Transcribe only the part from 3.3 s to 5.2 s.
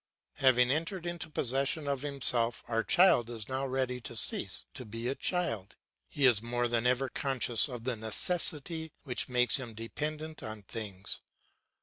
now ready to cease to be a